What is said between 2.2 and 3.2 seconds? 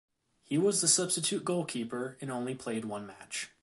and only played one